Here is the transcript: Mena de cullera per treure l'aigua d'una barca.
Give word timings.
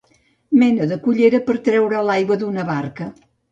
Mena 0.63 0.87
de 0.93 0.97
cullera 1.03 1.43
per 1.51 1.57
treure 1.69 2.01
l'aigua 2.09 2.41
d'una 2.47 2.67
barca. 2.75 3.11